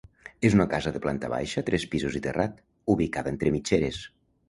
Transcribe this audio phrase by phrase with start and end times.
[0.47, 2.59] És una casa de planta baixa, tres pisos i terrat,
[2.97, 4.05] ubicada entre mitgeres.